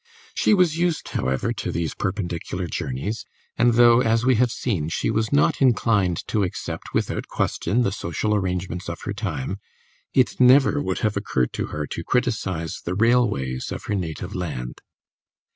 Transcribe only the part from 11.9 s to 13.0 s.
criticise the